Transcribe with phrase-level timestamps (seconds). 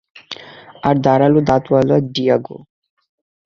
[0.87, 2.57] আর ধারালো দাঁতওয়ালা ডিয়েগো।